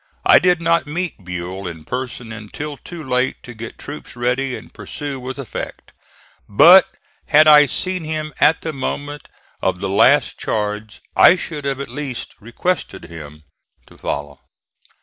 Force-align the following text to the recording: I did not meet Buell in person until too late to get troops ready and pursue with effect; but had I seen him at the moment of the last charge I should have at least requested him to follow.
I 0.25 0.39
did 0.39 0.59
not 0.63 0.87
meet 0.87 1.23
Buell 1.23 1.67
in 1.67 1.85
person 1.85 2.31
until 2.31 2.75
too 2.75 3.03
late 3.03 3.43
to 3.43 3.53
get 3.53 3.77
troops 3.77 4.15
ready 4.15 4.55
and 4.55 4.73
pursue 4.73 5.19
with 5.19 5.37
effect; 5.37 5.91
but 6.49 6.87
had 7.27 7.47
I 7.47 7.67
seen 7.67 8.03
him 8.03 8.33
at 8.41 8.61
the 8.61 8.73
moment 8.73 9.27
of 9.61 9.79
the 9.79 9.89
last 9.89 10.39
charge 10.39 11.01
I 11.15 11.35
should 11.35 11.65
have 11.65 11.79
at 11.79 11.87
least 11.87 12.33
requested 12.39 13.03
him 13.11 13.43
to 13.85 13.95
follow. 13.95 14.39